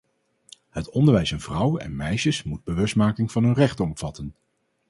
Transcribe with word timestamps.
Het 0.69 0.89
onderwijs 0.89 1.33
aan 1.33 1.39
vrouwen 1.39 1.81
en 1.81 1.95
meisjes 1.95 2.43
moet 2.43 2.63
bewustmaking 2.63 3.31
van 3.31 3.43
hun 3.43 3.53
rechten 3.53 3.85
omvatten. 3.85 4.35